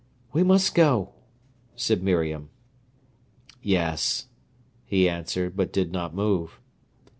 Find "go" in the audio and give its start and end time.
0.73-1.09